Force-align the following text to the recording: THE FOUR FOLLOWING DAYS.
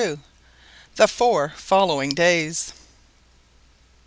THE 0.95 1.07
FOUR 1.07 1.49
FOLLOWING 1.57 2.15
DAYS. 2.15 2.73